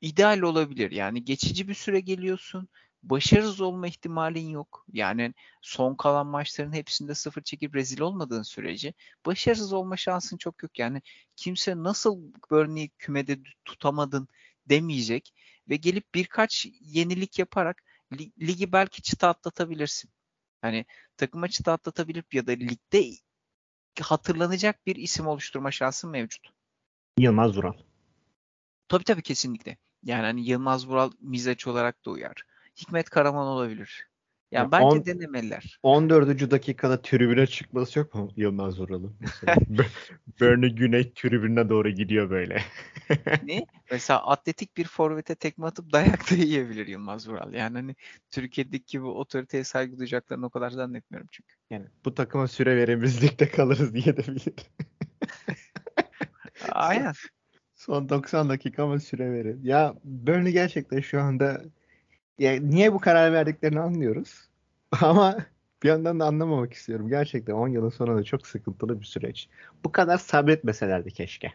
ideal 0.00 0.40
olabilir. 0.40 0.90
Yani 0.90 1.24
geçici 1.24 1.68
bir 1.68 1.74
süre 1.74 2.00
geliyorsun. 2.00 2.68
Başarısız 3.02 3.60
olma 3.60 3.86
ihtimalin 3.88 4.48
yok. 4.48 4.86
Yani 4.92 5.34
son 5.62 5.94
kalan 5.94 6.26
maçların 6.26 6.72
hepsinde 6.72 7.14
sıfır 7.14 7.42
çekip 7.42 7.74
rezil 7.74 8.00
olmadığın 8.00 8.42
sürece 8.42 8.94
başarısız 9.26 9.72
olma 9.72 9.96
şansın 9.96 10.36
çok 10.36 10.62
yok. 10.62 10.78
Yani 10.78 11.02
kimse 11.36 11.76
nasıl 11.76 12.32
Burnley'i 12.50 12.88
kümede 12.88 13.38
tutamadın 13.64 14.28
demeyecek 14.68 15.34
ve 15.68 15.76
gelip 15.76 16.14
birkaç 16.14 16.66
yenilik 16.80 17.38
yaparak 17.38 17.82
ligi 18.40 18.72
belki 18.72 19.02
çıta 19.02 19.28
atlatabilirsin. 19.28 20.10
Hani 20.62 20.86
takıma 21.16 21.48
çıta 21.48 21.72
atlatabilip 21.72 22.34
ya 22.34 22.46
da 22.46 22.52
ligde 22.52 23.10
hatırlanacak 24.00 24.86
bir 24.86 24.96
isim 24.96 25.26
oluşturma 25.26 25.70
şansın 25.70 26.10
mevcut. 26.10 26.48
Yılmaz 27.18 27.56
Vural. 27.56 27.72
Tabii 28.88 29.04
tabii 29.04 29.22
kesinlikle. 29.22 29.76
Yani 30.02 30.22
hani 30.22 30.48
Yılmaz 30.48 30.88
Vural 30.88 31.10
mizaç 31.20 31.66
olarak 31.66 32.04
da 32.04 32.10
uyar. 32.10 32.42
Hikmet 32.76 33.10
Karaman 33.10 33.46
olabilir. 33.46 34.08
Yani 34.52 34.64
ya 34.64 34.72
bence 34.72 34.84
on, 34.84 35.06
denemeliler. 35.06 35.78
14. 35.82 36.50
dakikada 36.50 37.02
tribüne 37.02 37.46
çıkması 37.46 37.98
yok 37.98 38.14
mu 38.14 38.32
Yılmaz 38.36 38.80
Vural'ın? 38.80 39.16
Burnley 40.40 40.74
Güney 40.74 41.12
tribününe 41.12 41.68
doğru 41.68 41.90
gidiyor 41.90 42.30
böyle. 42.30 42.62
ne? 43.44 43.66
Mesela 43.90 44.26
atletik 44.26 44.76
bir 44.76 44.84
forvete 44.84 45.34
tekme 45.34 45.66
atıp 45.66 45.92
dayak 45.92 46.30
da 46.30 46.34
yiyebilir 46.34 46.86
Yılmaz 46.86 47.28
Vural. 47.28 47.52
Yani 47.54 47.76
hani 47.76 47.96
Türkiye'deki 48.30 48.92
gibi 48.92 49.04
otoriteye 49.04 49.64
saygı 49.64 49.98
duyacaklarını 49.98 50.46
o 50.46 50.50
kadar 50.50 50.70
zannetmiyorum 50.70 51.28
çünkü. 51.32 51.54
Yani 51.70 51.86
bu 52.04 52.14
takıma 52.14 52.48
süre 52.48 52.76
verimizlikte 52.76 53.48
kalırız 53.48 53.94
diye 53.94 54.16
de 54.16 54.26
bilir. 54.26 54.54
Aynen. 56.72 57.12
Son 57.88 58.08
90 58.08 58.48
dakika 58.48 58.82
ama 58.82 58.98
süre 59.00 59.32
verin. 59.32 59.60
Ya 59.64 59.94
Burnley 60.04 60.52
gerçekten 60.52 61.00
şu 61.00 61.20
anda 61.20 61.62
ya 62.38 62.60
niye 62.60 62.92
bu 62.94 63.00
karar 63.00 63.32
verdiklerini 63.32 63.80
anlıyoruz. 63.80 64.48
Ama 65.02 65.38
bir 65.82 65.88
yandan 65.88 66.20
da 66.20 66.26
anlamamak 66.26 66.72
istiyorum. 66.72 67.08
Gerçekten 67.08 67.54
10 67.54 67.68
yılın 67.68 67.90
sonunda 67.90 68.24
çok 68.24 68.46
sıkıntılı 68.46 69.00
bir 69.00 69.06
süreç. 69.06 69.48
Bu 69.84 69.92
kadar 69.92 70.18
sabretmeselerdi 70.18 71.10
keşke. 71.10 71.52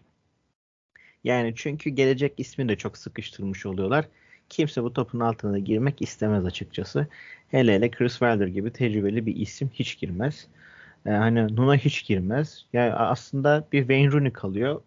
Yani 1.23 1.53
çünkü 1.55 1.89
gelecek 1.89 2.33
ismini 2.37 2.69
de 2.69 2.77
çok 2.77 2.97
sıkıştırmış 2.97 3.65
oluyorlar. 3.65 4.09
Kimse 4.49 4.83
bu 4.83 4.93
topun 4.93 5.19
altına 5.19 5.59
girmek 5.59 6.01
istemez 6.01 6.45
açıkçası. 6.45 7.07
Hele 7.47 7.73
hele 7.75 7.91
Chris 7.91 8.11
Wilder 8.11 8.47
gibi 8.47 8.73
tecrübeli 8.73 9.25
bir 9.25 9.35
isim 9.35 9.69
hiç 9.73 9.99
girmez. 9.99 10.47
Ee, 11.05 11.11
hani 11.11 11.55
Nuna 11.55 11.75
hiç 11.75 12.05
girmez. 12.05 12.65
Yani 12.73 12.93
aslında 12.93 13.67
bir 13.71 13.79
Wayne 13.79 14.11
Rooney 14.11 14.33
kalıyor. 14.33 14.81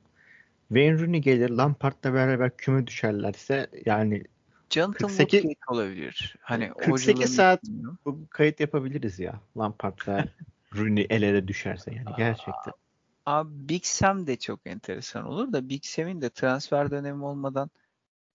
Wayne 0.68 0.98
Rooney 0.98 1.20
gelir 1.20 1.50
Lampard'la 1.50 2.14
beraber 2.14 2.56
küme 2.56 2.86
düşerlerse 2.86 3.70
yani 3.86 4.24
Jonathan 4.70 5.08
48 5.08 5.30
Woodgate 5.30 5.60
olabilir. 5.68 6.36
Hani 6.40 6.72
48 6.78 7.34
saat 7.34 7.60
bu 8.04 8.26
kayıt 8.30 8.60
yapabiliriz 8.60 9.18
ya 9.18 9.40
Lampard'la 9.56 10.24
Rooney 10.76 11.06
el 11.10 11.22
ele 11.22 11.48
düşerse 11.48 11.94
yani 11.94 12.16
gerçekten. 12.16 12.72
Abi 13.26 13.68
Big 13.68 13.84
Sam 13.84 14.26
de 14.26 14.36
çok 14.36 14.60
enteresan 14.66 15.24
olur 15.24 15.52
da 15.52 15.68
Big 15.68 15.84
Sam'in 15.84 16.20
de 16.20 16.30
transfer 16.30 16.90
dönemi 16.90 17.24
olmadan 17.24 17.70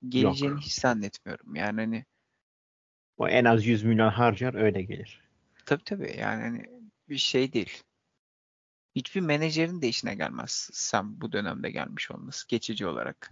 geleceğini 0.09 0.53
Yok. 0.53 0.63
hiç 0.63 0.73
zannetmiyorum. 0.73 1.55
Yani 1.55 1.81
hani 1.81 2.05
o 3.17 3.27
en 3.27 3.45
az 3.45 3.65
100 3.65 3.83
milyon 3.83 4.09
harcar 4.09 4.53
öyle 4.53 4.81
gelir. 4.81 5.21
Tabii 5.65 5.83
tabii 5.83 6.15
yani 6.19 6.41
hani 6.41 6.65
bir 7.09 7.17
şey 7.17 7.53
değil. 7.53 7.83
Hiçbir 8.95 9.21
menajerin 9.21 9.81
de 9.81 9.87
işine 9.87 10.15
gelmez 10.15 10.69
Sam 10.73 11.21
bu 11.21 11.31
dönemde 11.31 11.71
gelmiş 11.71 12.11
olması 12.11 12.47
geçici 12.47 12.85
olarak. 12.85 13.31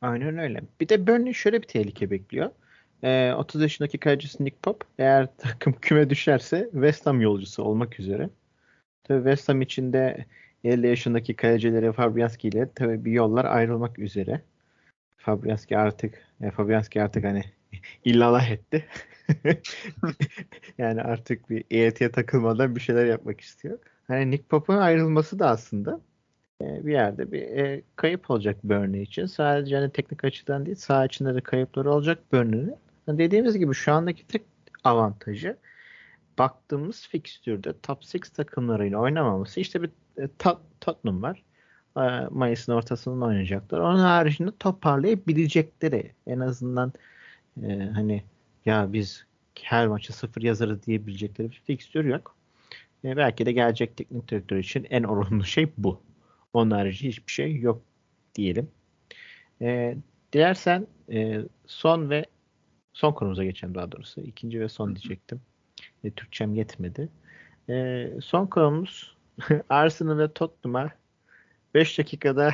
Aynen 0.00 0.38
öyle. 0.38 0.60
Bir 0.80 0.88
de 0.88 1.06
Burnley 1.06 1.32
şöyle 1.32 1.62
bir 1.62 1.66
tehlike 1.68 2.10
bekliyor. 2.10 2.50
Ee, 3.04 3.32
30 3.32 3.62
yaşındaki 3.62 3.98
kalecisi 3.98 4.44
Nick 4.44 4.56
Pop 4.62 4.84
eğer 4.98 5.28
takım 5.38 5.72
küme 5.72 6.10
düşerse 6.10 6.68
West 6.72 7.06
Ham 7.06 7.20
yolcusu 7.20 7.62
olmak 7.62 8.00
üzere. 8.00 8.30
Tabii 9.04 9.18
West 9.18 9.48
Ham 9.48 9.62
için 9.62 9.92
de 9.92 10.26
50 10.64 10.86
yaşındaki 10.86 11.36
kalecileri 11.36 11.92
Fabianski 11.92 12.48
ile 12.48 12.68
tabii 12.74 13.04
bir 13.04 13.12
yollar 13.12 13.44
ayrılmak 13.44 13.98
üzere. 13.98 14.42
Fabianski 15.16 15.78
artık 15.78 16.26
e, 16.40 16.50
Fabianski 16.50 17.02
artık 17.02 17.24
hani 17.24 17.44
illallah 18.04 18.50
etti. 18.50 18.86
yani 20.78 21.02
artık 21.02 21.50
bir 21.50 21.64
EYT'ye 21.70 22.12
takılmadan 22.12 22.76
bir 22.76 22.80
şeyler 22.80 23.06
yapmak 23.06 23.40
istiyor. 23.40 23.78
Hani 24.08 24.30
Nick 24.30 24.44
Pop'un 24.48 24.76
ayrılması 24.76 25.38
da 25.38 25.48
aslında 25.48 26.00
e, 26.62 26.86
bir 26.86 26.92
yerde 26.92 27.32
bir 27.32 27.42
e, 27.42 27.82
kayıp 27.96 28.30
olacak 28.30 28.64
Burnley 28.64 29.02
için. 29.02 29.26
Sadece 29.26 29.76
hani 29.76 29.92
teknik 29.92 30.24
açıdan 30.24 30.66
değil 30.66 30.76
sağ 30.76 31.06
içinde 31.06 31.34
de 31.34 31.40
kayıpları 31.40 31.92
olacak 31.92 32.32
Burnley'nin. 32.32 32.76
Yani 33.06 33.18
dediğimiz 33.18 33.58
gibi 33.58 33.74
şu 33.74 33.92
andaki 33.92 34.26
tek 34.26 34.42
avantajı 34.84 35.56
baktığımız 36.38 37.08
fikstürde 37.08 37.72
top 37.82 37.98
6 37.98 38.32
takımlarıyla 38.32 38.98
oynamaması. 38.98 39.60
İşte 39.60 39.82
bir 39.82 39.90
e, 40.18 40.28
Tottenham 40.80 41.22
var. 41.22 41.42
E, 41.96 42.00
Mayıs'ın 42.30 42.72
ortasında 42.72 43.24
oynayacaklar. 43.24 43.78
Onun 43.78 43.98
haricinde 43.98 44.50
toparlayabilecekleri 44.58 46.12
en 46.26 46.40
azından 46.40 46.92
e, 47.62 47.90
hani 47.94 48.24
ya 48.64 48.92
biz 48.92 49.26
her 49.62 49.86
maçı 49.88 50.12
sıfır 50.12 50.42
yazarız 50.42 50.86
diyebilecekleri 50.86 51.50
bir 51.50 51.62
fikstür 51.66 52.04
yok. 52.04 52.36
E, 53.04 53.16
belki 53.16 53.46
de 53.46 53.52
gelecek 53.52 53.96
teknik 53.96 54.28
direktör 54.28 54.56
için 54.56 54.86
en 54.90 55.02
olumlu 55.02 55.44
şey 55.44 55.72
bu. 55.78 56.02
Onun 56.52 56.70
harici 56.70 57.08
hiçbir 57.08 57.32
şey 57.32 57.56
yok 57.56 57.82
diyelim. 58.34 58.70
E, 59.60 59.96
dilersen 60.32 60.86
e, 61.12 61.40
son 61.66 62.10
ve 62.10 62.24
son 62.92 63.12
konumuza 63.12 63.44
geçelim 63.44 63.74
daha 63.74 63.92
doğrusu. 63.92 64.20
İkinci 64.20 64.60
ve 64.60 64.68
son 64.68 64.96
diyecektim. 64.96 65.40
E, 66.04 66.10
Türkçem 66.10 66.54
yetmedi. 66.54 67.08
E, 67.68 68.08
son 68.22 68.46
konumuz 68.46 69.16
Arsenal 69.68 70.18
ve 70.18 70.32
Tottenham'a 70.32 70.90
5 71.74 71.98
dakikada 71.98 72.52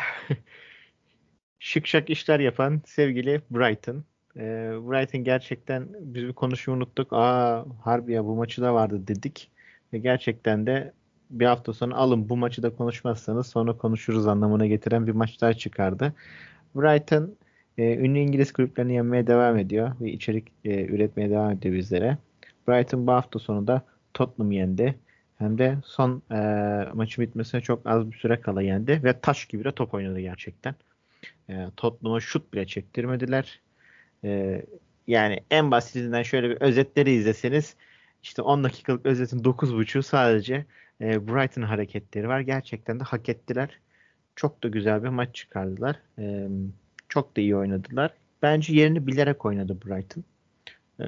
şık 1.58 1.86
şak 1.86 2.10
işler 2.10 2.40
yapan 2.40 2.82
sevgili 2.86 3.42
Brighton. 3.50 4.04
E, 4.36 4.42
Brighton 4.90 5.24
gerçekten 5.24 5.88
biz 6.00 6.24
bir 6.24 6.32
konuşmayı 6.32 6.76
unuttuk. 6.76 7.12
Aa 7.12 7.66
harbi 7.84 8.12
ya 8.12 8.24
bu 8.24 8.36
maçı 8.36 8.62
da 8.62 8.74
vardı 8.74 9.06
dedik. 9.08 9.50
Ve 9.92 9.98
gerçekten 9.98 10.66
de 10.66 10.92
bir 11.30 11.46
hafta 11.46 11.72
sonra 11.72 11.94
alın 11.94 12.28
bu 12.28 12.36
maçı 12.36 12.62
da 12.62 12.76
konuşmazsanız 12.76 13.46
sonra 13.46 13.72
konuşuruz 13.76 14.26
anlamına 14.26 14.66
getiren 14.66 15.06
bir 15.06 15.12
maçlar 15.12 15.52
çıkardı. 15.52 16.14
Brighton 16.74 17.34
e, 17.78 17.96
ünlü 17.96 18.18
İngiliz 18.18 18.52
kulüplerini 18.52 18.94
yenmeye 18.94 19.26
devam 19.26 19.58
ediyor 19.58 19.92
ve 20.00 20.12
içerik 20.12 20.48
e, 20.64 20.84
üretmeye 20.84 21.30
devam 21.30 21.50
ediyor 21.50 21.74
bizlere. 21.74 22.18
Brighton 22.68 23.06
bu 23.06 23.12
hafta 23.12 23.38
sonu 23.38 23.66
da 23.66 23.82
Tottenham 24.14 24.52
yendi. 24.52 24.94
Hem 25.38 25.58
de 25.58 25.78
son 25.84 26.22
e, 26.32 26.38
maçı 26.94 27.20
bitmesine 27.20 27.60
çok 27.60 27.86
az 27.86 28.10
bir 28.10 28.16
süre 28.16 28.40
kala 28.40 28.62
yendi 28.62 29.00
ve 29.04 29.20
taş 29.20 29.46
gibi 29.46 29.64
de 29.64 29.72
top 29.72 29.94
oynadı 29.94 30.20
gerçekten. 30.20 30.74
E, 31.50 31.66
Tottenham'a 31.76 32.20
şut 32.20 32.52
bile 32.52 32.66
çektirmediler. 32.66 33.60
E, 34.24 34.62
yani 35.06 35.40
en 35.50 35.70
basitinden 35.70 36.22
şöyle 36.22 36.50
bir 36.50 36.60
özetleri 36.60 37.10
izleseniz 37.10 37.76
işte 38.22 38.42
10 38.42 38.64
dakikalık 38.64 39.06
özetin 39.06 39.38
9.5'u 39.38 40.02
sadece 40.02 40.66
e, 41.00 41.28
Brighton 41.28 41.62
hareketleri 41.62 42.28
var. 42.28 42.40
Gerçekten 42.40 43.00
de 43.00 43.04
hak 43.04 43.28
ettiler. 43.28 43.80
Çok 44.36 44.62
da 44.62 44.68
güzel 44.68 45.04
bir 45.04 45.08
maç 45.08 45.34
çıkardılar. 45.34 45.96
E, 46.18 46.48
çok 47.08 47.36
da 47.36 47.40
iyi 47.40 47.56
oynadılar. 47.56 48.10
Bence 48.42 48.72
yerini 48.74 49.06
bilerek 49.06 49.44
oynadı 49.44 49.78
Brighton. 49.86 50.24
E, 51.00 51.04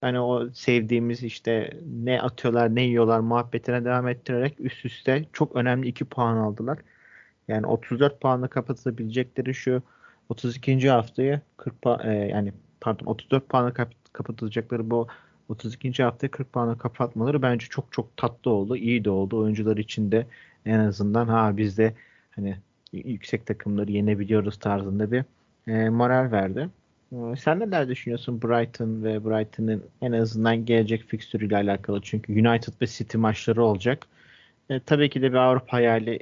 hani 0.00 0.20
o 0.20 0.50
sevdiğimiz 0.50 1.22
işte 1.22 1.80
ne 2.04 2.22
atıyorlar 2.22 2.74
ne 2.74 2.82
yiyorlar 2.82 3.20
muhabbetine 3.20 3.84
devam 3.84 4.08
ettirerek 4.08 4.54
üst 4.60 4.84
üste 4.84 5.24
çok 5.32 5.56
önemli 5.56 5.88
2 5.88 6.04
puan 6.04 6.36
aldılar. 6.36 6.78
Yani 7.48 7.66
34 7.66 8.20
puanla 8.20 8.48
kapatabilecekleri 8.48 9.54
şu 9.54 9.82
32. 10.28 10.90
haftayı 10.90 11.40
40 11.56 11.74
pa- 11.82 12.12
e, 12.12 12.28
yani 12.28 12.52
pardon 12.80 13.06
34 13.06 13.48
puanla 13.48 13.72
kap- 13.72 14.12
kapatılacakları 14.12 14.90
bu 14.90 15.08
32. 15.48 16.02
haftayı 16.02 16.30
40 16.30 16.52
puanla 16.52 16.78
kapatmaları 16.78 17.42
bence 17.42 17.66
çok 17.66 17.92
çok 17.92 18.16
tatlı 18.16 18.50
oldu. 18.50 18.76
iyi 18.76 19.04
de 19.04 19.10
oldu. 19.10 19.38
Oyuncular 19.38 19.76
için 19.76 20.12
de 20.12 20.26
en 20.66 20.78
azından 20.78 21.28
ha 21.28 21.56
biz 21.56 21.78
de 21.78 21.94
hani 22.30 22.56
yüksek 22.92 23.46
takımları 23.46 23.92
yenebiliyoruz 23.92 24.58
tarzında 24.58 25.12
bir 25.12 25.24
e, 25.66 25.88
moral 25.88 26.32
verdi. 26.32 26.68
Ee, 27.12 27.36
sen 27.36 27.60
neler 27.60 27.88
düşünüyorsun 27.88 28.42
Brighton 28.42 29.04
ve 29.04 29.24
Brighton'ın 29.24 29.84
en 30.02 30.12
azından 30.12 30.64
gelecek 30.64 31.04
fikstürüyle 31.04 31.56
alakalı? 31.56 32.00
Çünkü 32.02 32.32
United 32.32 32.72
ve 32.82 32.86
City 32.86 33.18
maçları 33.18 33.64
olacak. 33.64 34.06
E, 34.70 34.80
tabii 34.80 35.10
ki 35.10 35.22
de 35.22 35.30
bir 35.32 35.36
Avrupa 35.36 35.76
hayali 35.76 36.18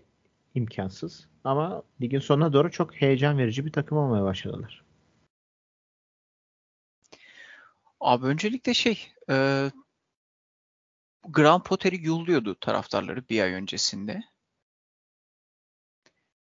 imkansız. 0.54 1.28
Ama 1.44 1.82
ligin 2.00 2.18
sonuna 2.18 2.52
doğru 2.52 2.70
çok 2.70 2.94
heyecan 2.94 3.38
verici 3.38 3.66
bir 3.66 3.72
takım 3.72 3.98
olmaya 3.98 4.24
başladılar. 4.24 4.85
Abi 8.06 8.26
öncelikle 8.26 8.74
şey 8.74 9.12
e, 9.30 9.70
Graham 11.28 11.62
Potter'i 11.62 12.06
yolluyordu 12.06 12.54
taraftarları 12.60 13.28
bir 13.28 13.42
ay 13.42 13.52
öncesinde. 13.52 14.22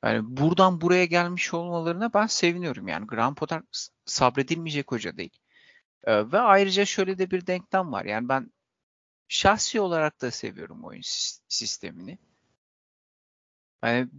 Yani 0.03 0.37
buradan 0.37 0.81
buraya 0.81 1.05
gelmiş 1.05 1.53
olmalarına 1.53 2.13
ben 2.13 2.27
seviniyorum. 2.27 2.87
Yani 2.87 3.07
Graham 3.07 3.35
Potter 3.35 3.61
sabredilmeyecek 4.05 4.91
hoca 4.91 5.17
değil. 5.17 5.39
Ee, 6.03 6.31
ve 6.31 6.39
ayrıca 6.39 6.85
şöyle 6.85 7.17
de 7.17 7.31
bir 7.31 7.47
denklem 7.47 7.91
var. 7.91 8.05
Yani 8.05 8.29
ben 8.29 8.53
şahsi 9.27 9.81
olarak 9.81 10.21
da 10.21 10.31
seviyorum 10.31 10.85
oyun 10.85 11.01
sistemini. 11.47 12.17
Yani 13.83 14.09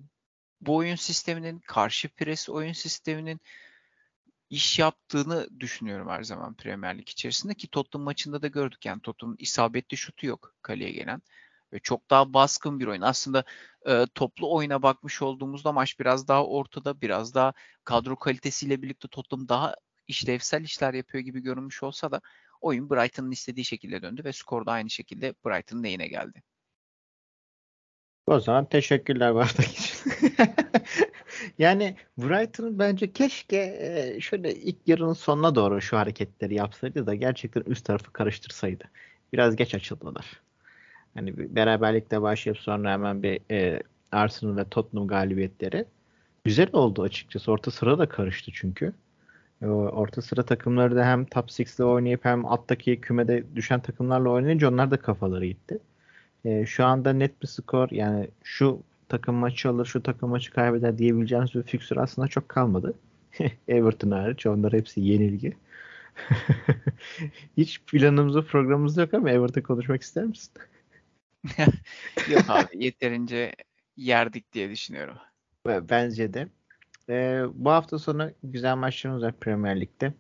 bu 0.60 0.76
oyun 0.76 0.96
sisteminin 0.96 1.58
karşı 1.58 2.08
pres 2.08 2.48
oyun 2.48 2.72
sisteminin 2.72 3.40
iş 4.54 4.78
yaptığını 4.78 5.49
düşünüyorum 5.61 6.08
her 6.08 6.23
zaman 6.23 6.54
Premier 6.54 6.99
Lig 6.99 7.08
içerisinde 7.08 7.54
ki 7.54 7.68
Tottenham 7.68 8.04
maçında 8.04 8.42
da 8.42 8.46
gördük. 8.49 8.87
Yani 8.87 9.00
Tottenham'ın 9.02 9.37
isabetli 9.40 9.96
şutu 9.96 10.26
yok 10.26 10.54
kaleye 10.62 10.90
gelen 10.90 11.23
ve 11.73 11.78
çok 11.78 12.11
daha 12.11 12.34
baskın 12.34 12.80
bir 12.80 12.87
oyun. 12.87 13.00
Aslında 13.00 13.44
e, 13.87 14.06
toplu 14.14 14.54
oyuna 14.54 14.82
bakmış 14.82 15.23
olduğumuzda 15.23 15.73
maç 15.73 16.00
biraz 16.00 16.28
daha 16.28 16.46
ortada, 16.46 17.00
biraz 17.00 17.34
daha 17.34 17.52
kadro 17.84 18.16
kalitesiyle 18.16 18.82
birlikte 18.82 19.08
Tottenham 19.08 19.49
daha 19.49 19.75
işlevsel 20.08 20.62
işler 20.62 20.94
yapıyor 20.94 21.25
gibi 21.25 21.40
görünmüş 21.40 21.82
olsa 21.82 22.11
da 22.11 22.20
oyun 22.61 22.90
Brighton'ın 22.90 23.30
istediği 23.30 23.64
şekilde 23.64 24.02
döndü 24.02 24.25
ve 24.25 24.32
skor 24.32 24.66
da 24.66 24.73
aynı 24.73 24.90
şekilde 24.90 25.34
Brighton'ın 25.46 25.82
lehine 25.82 26.08
geldi. 26.08 26.42
O 28.26 28.40
zaman 28.40 28.68
teşekkürler 28.68 29.34
Bardak 29.34 29.66
için. 29.66 30.12
yani 31.58 31.96
Brighton 32.18 32.78
bence 32.78 33.12
keşke 33.12 33.56
e, 33.56 34.20
şöyle 34.20 34.54
ilk 34.54 34.76
yarının 34.86 35.12
sonuna 35.12 35.54
doğru 35.54 35.80
şu 35.80 35.98
hareketleri 35.98 36.54
yapsaydı 36.54 37.06
da 37.06 37.14
gerçekten 37.14 37.62
üst 37.66 37.84
tarafı 37.84 38.12
karıştırsaydı. 38.12 38.84
Biraz 39.32 39.56
geç 39.56 39.74
açıldılar. 39.74 40.26
Hani 41.14 41.38
bir 41.38 41.54
beraberlikle 41.54 42.22
başlayıp 42.22 42.58
sonra 42.58 42.92
hemen 42.92 43.22
bir 43.22 43.40
e, 43.50 43.82
Arsenal 44.12 44.56
ve 44.56 44.68
Tottenham 44.68 45.08
galibiyetleri 45.08 45.84
güzel 46.44 46.68
oldu 46.72 47.02
açıkçası. 47.02 47.52
Orta 47.52 47.70
sıra 47.70 47.98
da 47.98 48.08
karıştı 48.08 48.50
çünkü. 48.54 48.92
E, 49.62 49.66
orta 49.66 50.22
sıra 50.22 50.42
takımları 50.42 50.96
da 50.96 51.04
hem 51.04 51.24
top 51.24 51.48
6'de 51.50 51.84
oynayıp 51.84 52.24
hem 52.24 52.46
alttaki 52.46 53.00
kümede 53.00 53.44
düşen 53.54 53.80
takımlarla 53.80 54.30
oynayınca 54.30 54.70
onlar 54.70 54.90
da 54.90 54.96
kafaları 54.96 55.46
gitti. 55.46 55.78
E, 56.44 56.66
şu 56.66 56.84
anda 56.84 57.12
net 57.12 57.42
bir 57.42 57.46
skor 57.46 57.88
yani 57.90 58.28
şu 58.42 58.82
takım 59.08 59.34
maçı 59.34 59.68
alır, 59.68 59.87
şu 59.87 60.02
takım 60.02 60.30
maçı 60.30 60.52
kaybeder 60.52 60.99
diyebileceğimiz 60.99 61.54
bir 61.54 61.62
fiksür 61.62 61.96
aslında 61.96 62.28
çok 62.28 62.49
kalmadı. 62.49 62.94
Everton 63.68 64.11
hariç. 64.11 64.46
Onlar 64.46 64.73
hepsi 64.73 65.00
yenilgi. 65.00 65.56
Hiç 67.56 67.80
planımızda 67.87 68.44
programımız 68.44 68.96
yok 68.96 69.14
ama 69.14 69.30
Everton 69.30 69.61
konuşmak 69.61 70.02
ister 70.02 70.25
misin? 70.25 70.52
Yok 72.30 72.44
abi 72.49 72.84
yeterince 72.84 73.54
yerdik 73.96 74.52
diye 74.52 74.70
düşünüyorum. 74.70 75.16
Bence 75.66 76.34
de. 76.34 76.49
Ee, 77.08 77.42
bu 77.54 77.70
hafta 77.70 77.99
sonu 77.99 78.30
güzel 78.42 78.76
maçlarımız 78.76 79.23
var 79.23 79.32
Premier 79.40 79.80
Lig'de. 79.80 80.12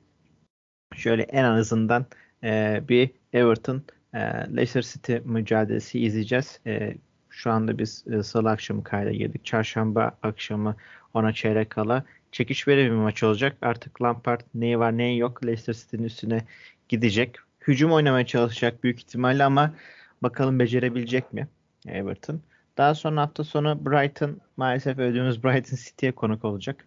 Şöyle 0.94 1.22
en 1.22 1.44
azından 1.44 2.06
e, 2.42 2.82
bir 2.88 3.10
Everton 3.32 3.82
e, 4.14 4.18
Leicester 4.56 4.82
City 4.82 5.16
mücadelesi 5.24 6.00
izleyeceğiz. 6.00 6.60
E, 6.66 6.96
şu 7.34 7.50
anda 7.50 7.78
biz 7.78 8.04
e, 8.10 8.22
salı 8.22 8.50
akşamı 8.50 8.84
kayda 8.84 9.12
girdik. 9.12 9.44
Çarşamba 9.44 10.18
akşamı 10.22 10.76
ona 11.14 11.32
çeyrek 11.32 11.70
kala 11.70 12.04
çekişmeli 12.32 12.84
bir 12.84 12.90
maç 12.90 13.22
olacak. 13.22 13.56
Artık 13.62 14.02
Lampard 14.02 14.40
neyi 14.54 14.78
var 14.78 14.98
neyi 14.98 15.18
yok 15.18 15.46
Leicester 15.46 15.74
City'nin 15.74 16.02
üstüne 16.02 16.44
gidecek. 16.88 17.36
Hücum 17.66 17.92
oynamaya 17.92 18.26
çalışacak 18.26 18.84
büyük 18.84 18.98
ihtimalle 18.98 19.44
ama 19.44 19.74
bakalım 20.22 20.58
becerebilecek 20.58 21.32
mi 21.32 21.48
Everton. 21.86 22.40
Daha 22.76 22.94
sonra 22.94 23.20
hafta 23.20 23.44
sonu 23.44 23.86
Brighton 23.86 24.40
maalesef 24.56 24.98
ödüğümüz 24.98 25.44
Brighton 25.44 25.76
City'ye 25.76 26.12
konuk 26.12 26.44
olacak. 26.44 26.86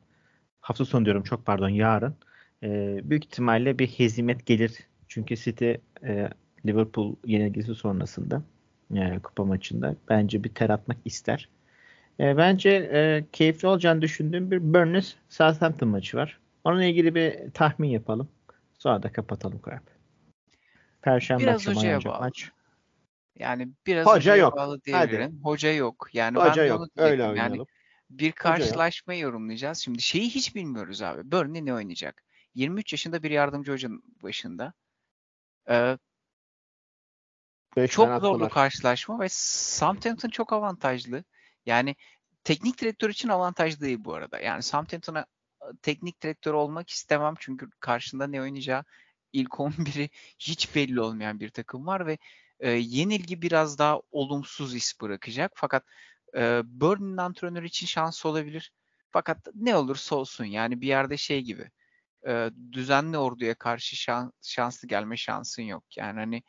Hafta 0.62 0.86
sonu 0.86 1.06
diyorum 1.06 1.24
çok 1.24 1.46
pardon 1.46 1.70
yarın. 1.70 2.16
E, 2.64 3.00
büyük 3.04 3.26
ihtimalle 3.26 3.80
bir 3.80 3.88
hezimet 3.88 4.46
gelir. 4.46 4.74
Çünkü 5.08 5.36
City 5.36 5.72
e, 6.04 6.30
Liverpool 6.66 7.16
yenilgisi 7.26 7.76
sonrasında 7.76 8.42
yani 8.92 9.20
kupa 9.20 9.46
maçında 9.46 9.96
bence 10.10 10.44
bir 10.44 10.50
ter 10.50 10.70
atmak 10.70 10.98
ister. 11.06 11.50
E, 12.20 12.38
bence 12.38 12.70
e, 12.70 13.26
keyifli 13.32 13.68
olacağını 13.68 14.02
düşündüğüm 14.02 14.52
bir 14.52 14.74
Burnley 14.74 15.04
Southampton 15.30 15.90
maçı 15.90 16.18
var. 16.18 16.40
Onunla 16.64 16.84
ilgili 16.84 17.16
bir 17.16 17.52
tahmin 17.52 17.90
yapalım. 17.90 18.30
Sonra 18.78 19.04
da 19.04 19.12
kapatalım 19.12 19.60
Kurap. 19.60 19.84
Perşembe 21.02 21.44
biraz 21.44 21.56
akşamı 21.56 21.78
hocaya 21.78 22.04
bağlı. 22.06 22.20
maç. 22.20 22.52
Yani 23.40 23.70
biraz 23.88 24.08
hoca 24.08 24.36
yok. 24.36 24.56
bağlı 24.56 24.84
diyebilirim. 24.84 25.32
Hadi. 25.32 25.44
Hoca 25.44 25.72
yok. 25.72 26.10
Yani 26.14 26.38
hoca 26.38 26.64
ben 26.64 26.68
yok. 26.68 26.88
Öyle 26.98 27.24
oynayalım. 27.24 27.58
Yani 27.58 27.66
bir 28.10 28.32
karşılaşma 28.32 29.14
yorumlayacağız. 29.14 29.78
Şimdi 29.78 30.02
şeyi 30.02 30.30
hiç 30.30 30.56
bilmiyoruz 30.56 31.02
abi. 31.02 31.32
Burnley 31.32 31.66
ne 31.66 31.74
oynayacak? 31.74 32.24
23 32.56 32.94
yaşında 32.94 33.24
bir 33.24 33.32
yardımcı 33.32 33.72
hocanın 33.72 34.04
başında. 34.24 34.74
Ee, 35.70 35.98
çok 37.88 38.22
zorlu 38.22 38.50
karşılaşma 38.50 39.20
ve 39.20 39.28
Southampton 39.30 40.30
çok 40.30 40.54
avantajlı. 40.54 41.24
Yani 41.66 41.96
teknik 42.44 42.82
direktör 42.82 43.10
için 43.10 43.30
avantajlı 43.30 43.82
değil 43.82 43.98
bu 44.00 44.14
arada. 44.14 44.40
Yani 44.40 44.64
Southampton'a 44.64 45.26
teknik 45.82 46.22
direktör 46.24 46.54
olmak 46.54 46.90
istemem 46.90 47.34
çünkü 47.40 47.70
karşında 47.80 48.28
ne 48.28 48.42
oynayacağı 48.42 48.84
ilk 49.34 49.52
11'i 49.52 50.10
hiç 50.40 50.76
belli 50.76 51.02
olmayan 51.02 51.40
bir 51.40 51.50
takım 51.50 51.88
var 51.88 52.08
ve 52.08 52.18
e, 52.60 52.72
yenilgi 52.72 53.42
biraz 53.42 53.80
daha 53.80 54.02
olumsuz 54.12 54.76
is 54.76 55.02
bırakacak. 55.02 55.52
Fakat 55.56 55.84
e, 56.38 56.62
Burnley'nin 56.66 57.18
antrenör 57.18 57.64
için 57.64 57.88
şans 57.88 58.26
olabilir. 58.26 58.72
Fakat 59.10 59.48
ne 59.56 59.76
olursa 59.76 60.16
olsun 60.16 60.46
yani 60.46 60.82
bir 60.82 60.88
yerde 60.88 61.18
şey 61.18 61.42
gibi 61.42 61.70
e, 62.28 62.50
düzenli 62.72 63.18
orduya 63.18 63.56
karşı 63.56 63.96
şans, 63.96 64.32
şanslı 64.42 64.88
gelme 64.88 65.18
şansın 65.18 65.64
yok. 65.64 65.84
Yani 65.98 66.20
hani 66.20 66.44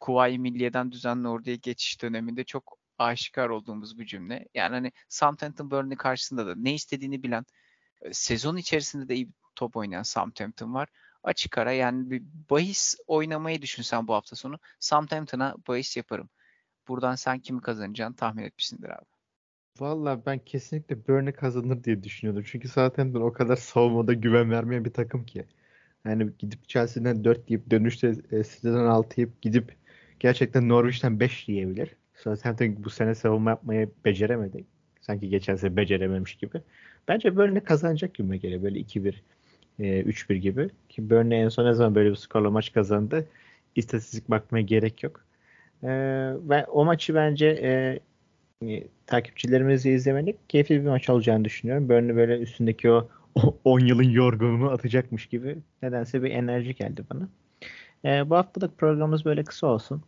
Kuvayi 0.00 0.38
Milliye'den 0.38 0.92
düzenli 0.92 1.28
orduya 1.28 1.56
geçiş 1.56 2.02
döneminde 2.02 2.44
çok 2.44 2.78
aşikar 2.98 3.48
olduğumuz 3.48 3.98
bu 3.98 4.04
cümle. 4.04 4.48
Yani 4.54 4.74
hani 4.74 4.92
Southampton 5.08 5.70
Burnley 5.70 5.96
karşısında 5.96 6.46
da 6.46 6.54
ne 6.56 6.74
istediğini 6.74 7.22
bilen, 7.22 7.44
sezon 8.12 8.56
içerisinde 8.56 9.08
de 9.08 9.14
iyi 9.14 9.28
top 9.54 9.76
oynayan 9.76 10.02
Southampton 10.02 10.74
var. 10.74 10.88
Açık 11.22 11.58
ara 11.58 11.72
yani 11.72 12.10
bir 12.10 12.22
bahis 12.50 12.96
oynamayı 13.06 13.62
düşünsen 13.62 14.08
bu 14.08 14.14
hafta 14.14 14.36
sonu 14.36 14.58
Southampton'a 14.80 15.54
bahis 15.68 15.96
yaparım. 15.96 16.28
Buradan 16.88 17.14
sen 17.14 17.38
kimi 17.38 17.60
kazanacağını 17.60 18.16
tahmin 18.16 18.42
etmişsindir 18.42 18.88
abi. 18.88 19.06
Valla 19.80 20.26
ben 20.26 20.38
kesinlikle 20.38 21.08
Burnley 21.08 21.32
kazanır 21.32 21.84
diye 21.84 22.02
düşünüyordum. 22.02 22.44
Çünkü 22.46 22.68
Southampton 22.68 23.20
o 23.20 23.32
kadar 23.32 23.56
savunmada 23.56 24.12
güven 24.12 24.50
vermeyen 24.50 24.84
bir 24.84 24.92
takım 24.92 25.24
ki. 25.24 25.44
Yani 26.04 26.32
gidip 26.38 26.68
Chelsea'den 26.68 27.24
4 27.24 27.48
deyip 27.48 27.70
dönüşte 27.70 28.08
e, 28.08 28.44
City'den 28.44 28.86
6 28.86 29.20
yiyip 29.20 29.42
gidip 29.42 29.76
gerçekten 30.20 30.68
Norwich'ten 30.68 31.20
5 31.20 31.48
diyebilir. 31.48 31.96
Southampton 32.14 32.76
bu 32.84 32.90
sene 32.90 33.14
savunma 33.14 33.50
yapmayı 33.50 33.90
beceremedi. 34.04 34.64
Sanki 35.00 35.28
geçen 35.28 35.56
sene 35.56 35.76
becerememiş 35.76 36.34
gibi. 36.34 36.60
Bence 37.08 37.36
Burnley 37.36 37.60
kazanacak 37.60 38.14
gibi 38.14 38.40
geliyor. 38.40 38.62
Böyle 38.62 38.78
2-1, 38.78 39.22
e, 39.78 40.02
3-1 40.02 40.34
gibi. 40.34 40.70
Ki 40.88 41.10
Burnley 41.10 41.42
en 41.42 41.48
son 41.48 41.64
ne 41.64 41.74
zaman 41.74 41.94
böyle 41.94 42.10
bir 42.10 42.16
skorla 42.16 42.50
maç 42.50 42.72
kazandı. 42.72 43.26
İstatistik 43.76 44.30
bakmaya 44.30 44.62
gerek 44.62 45.02
yok. 45.02 45.24
E, 45.82 45.88
ve 46.48 46.66
o 46.66 46.84
maçı 46.84 47.14
bence 47.14 47.46
e, 47.46 48.00
e, 48.68 48.84
takipçilerimizi 49.06 49.90
izlemelik 49.90 50.50
keyifli 50.50 50.80
bir 50.82 50.88
maç 50.88 51.10
olacağını 51.10 51.44
düşünüyorum. 51.44 51.88
Burnley 51.88 52.16
böyle 52.16 52.38
üstündeki 52.38 52.90
o 52.90 53.08
10 53.64 53.80
yılın 53.80 54.10
yorgunluğunu 54.10 54.70
atacakmış 54.70 55.26
gibi 55.26 55.56
nedense 55.82 56.22
bir 56.22 56.30
enerji 56.30 56.74
geldi 56.74 57.04
bana. 57.10 57.28
E, 58.04 58.30
bu 58.30 58.36
haftalık 58.36 58.78
programımız 58.78 59.24
böyle 59.24 59.44
kısa 59.44 59.66
olsun. 59.66 60.02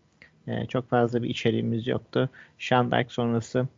E, 0.46 0.66
çok 0.66 0.90
fazla 0.90 1.22
bir 1.22 1.28
içeriğimiz 1.28 1.86
yoktu. 1.86 2.30
Şandijk 2.58 3.12
sonrası 3.12 3.68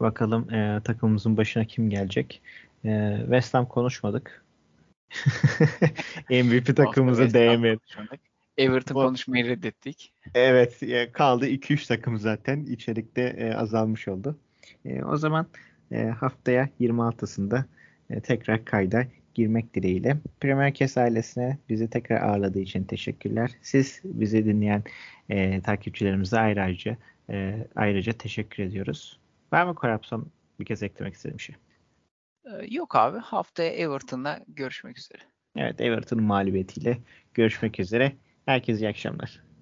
bakalım 0.00 0.54
e, 0.54 0.80
takımımızın 0.84 1.36
başına 1.36 1.64
kim 1.64 1.90
gelecek. 1.90 2.42
E, 2.84 3.16
West 3.20 3.54
Ham 3.54 3.66
konuşmadık. 3.66 4.44
MVP 6.30 6.76
takımımıza 6.76 7.32
değmedi. 7.32 7.80
Everton 8.58 8.94
konuşmayı 8.94 9.48
reddettik. 9.48 10.12
Evet 10.34 10.80
kaldı 11.12 11.46
2-3 11.46 11.88
takım 11.88 12.18
zaten 12.18 12.60
içerikte 12.60 13.22
e, 13.22 13.54
azalmış 13.54 14.08
oldu. 14.08 14.38
E, 14.84 15.04
o 15.04 15.16
zaman 15.16 15.46
e, 15.92 16.04
haftaya 16.04 16.68
26'sında 16.80 17.64
e, 18.10 18.20
tekrar 18.20 18.64
kayda 18.64 19.06
girmek 19.34 19.74
dileğiyle. 19.74 20.16
Premier 20.40 20.74
Kes 20.74 20.98
ailesine 20.98 21.58
bizi 21.68 21.90
tekrar 21.90 22.22
ağırladığı 22.22 22.60
için 22.60 22.84
teşekkürler. 22.84 23.50
Siz 23.62 24.00
bizi 24.04 24.44
dinleyen 24.44 24.82
e, 25.28 25.60
takipçilerimize 25.60 26.38
ayrıca 26.38 26.96
e, 27.30 27.66
ayrıca 27.76 28.12
teşekkür 28.12 28.62
ediyoruz. 28.62 29.20
Var 29.52 29.66
mı 29.66 29.74
Korapson 29.74 30.26
bir 30.60 30.64
kez 30.64 30.82
eklemek 30.82 31.14
istediğim 31.14 31.40
şey? 31.40 31.56
Yok 32.70 32.96
abi. 32.96 33.18
Haftaya 33.18 33.70
Everton'la 33.70 34.40
görüşmek 34.48 34.98
üzere. 34.98 35.22
Evet 35.56 35.80
Everton'un 35.80 36.24
mağlubiyetiyle 36.24 36.98
görüşmek 37.34 37.80
üzere. 37.80 38.12
Herkese 38.46 38.84
iyi 38.84 38.88
akşamlar. 38.88 39.53